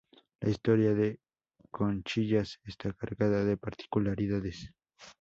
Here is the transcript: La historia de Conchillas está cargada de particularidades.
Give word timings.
La 0.39 0.49
historia 0.49 0.95
de 0.95 1.19
Conchillas 1.69 2.59
está 2.65 2.91
cargada 2.91 3.45
de 3.45 3.55
particularidades. 3.55 4.73